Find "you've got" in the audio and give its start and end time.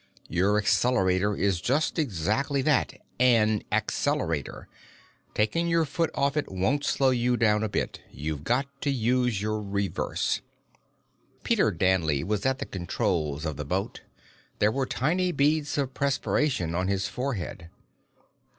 8.09-8.65